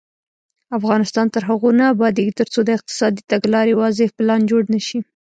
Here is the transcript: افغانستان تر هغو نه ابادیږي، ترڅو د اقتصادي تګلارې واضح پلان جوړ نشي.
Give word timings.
افغانستان 0.77 1.25
تر 1.33 1.43
هغو 1.49 1.69
نه 1.79 1.85
ابادیږي، 1.93 2.33
ترڅو 2.39 2.59
د 2.65 2.69
اقتصادي 2.77 3.21
تګلارې 3.31 3.73
واضح 3.81 4.09
پلان 4.17 4.41
جوړ 4.49 4.61
نشي. 4.73 4.99